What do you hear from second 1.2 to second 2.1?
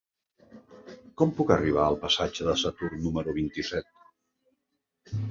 Com puc arribar al